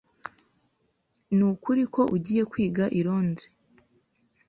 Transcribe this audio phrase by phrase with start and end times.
[1.35, 3.45] Nukuri ko ugiye kwiga i Londres?